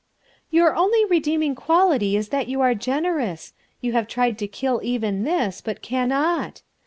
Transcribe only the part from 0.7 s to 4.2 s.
only redeeming quality is that you are generous. You have